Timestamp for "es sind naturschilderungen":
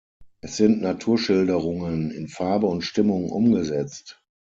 0.41-2.09